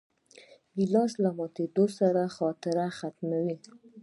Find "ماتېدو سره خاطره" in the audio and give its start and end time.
1.37-2.85